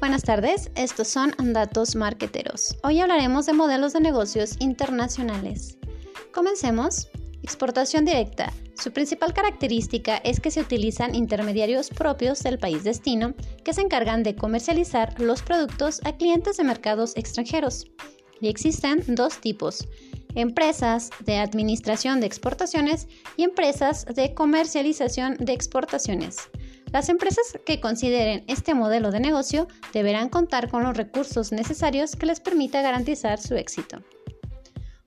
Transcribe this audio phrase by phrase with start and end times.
[0.00, 2.76] Buenas tardes, estos son Datos Marqueteros.
[2.82, 5.78] Hoy hablaremos de modelos de negocios internacionales.
[6.34, 7.08] Comencemos.
[7.42, 8.52] Exportación directa.
[8.80, 14.22] Su principal característica es que se utilizan intermediarios propios del país destino que se encargan
[14.22, 17.84] de comercializar los productos a clientes de mercados extranjeros.
[18.40, 19.86] Y existen dos tipos,
[20.34, 26.38] empresas de administración de exportaciones y empresas de comercialización de exportaciones.
[26.90, 32.24] Las empresas que consideren este modelo de negocio deberán contar con los recursos necesarios que
[32.24, 34.02] les permita garantizar su éxito.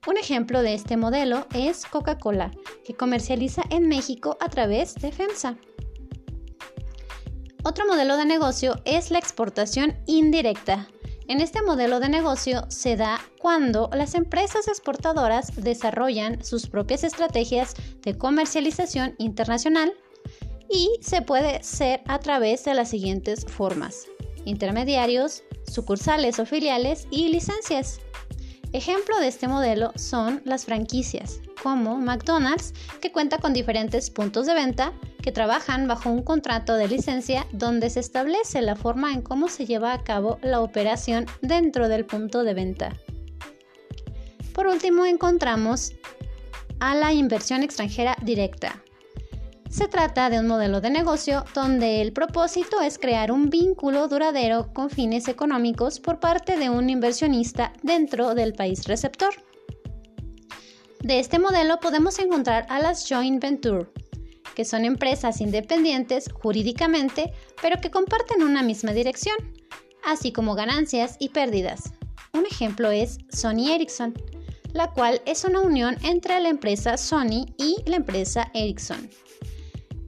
[0.06, 2.52] Un ejemplo de este modelo es Coca-Cola,
[2.84, 5.56] que comercializa en México a través de FEMSA.
[7.64, 10.88] Otro modelo de negocio es la exportación indirecta.
[11.26, 17.74] En este modelo de negocio se da cuando las empresas exportadoras desarrollan sus propias estrategias
[18.02, 19.94] de comercialización internacional
[20.68, 24.06] y se puede ser a través de las siguientes formas.
[24.44, 28.00] Intermediarios, sucursales o filiales y licencias.
[28.74, 34.52] Ejemplo de este modelo son las franquicias, como McDonald's, que cuenta con diferentes puntos de
[34.52, 39.48] venta que trabajan bajo un contrato de licencia donde se establece la forma en cómo
[39.48, 42.92] se lleva a cabo la operación dentro del punto de venta.
[44.52, 45.94] Por último, encontramos
[46.80, 48.84] a la inversión extranjera directa,
[49.70, 54.72] se trata de un modelo de negocio donde el propósito es crear un vínculo duradero
[54.72, 59.34] con fines económicos por parte de un inversionista dentro del país receptor.
[61.04, 63.86] De este modelo podemos encontrar a las joint venture,
[64.54, 69.36] que son empresas independientes jurídicamente, pero que comparten una misma dirección,
[70.02, 71.92] así como ganancias y pérdidas.
[72.32, 74.14] Un ejemplo es Sony Ericsson,
[74.72, 79.10] la cual es una unión entre la empresa Sony y la empresa Ericsson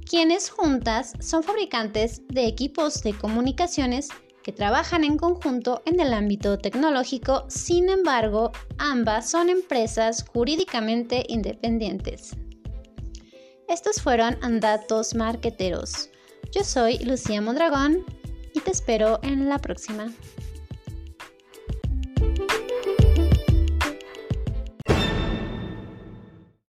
[0.09, 4.09] quienes juntas son fabricantes de equipos de comunicaciones
[4.47, 12.37] que trabajan en conjunto en el ámbito tecnológico, sin embargo, ambas son empresas jurídicamente independientes.
[13.69, 16.11] Estos fueron datos marqueteros.
[16.53, 18.05] Yo soy Lucía Mondragón
[18.55, 20.13] y te espero en la próxima.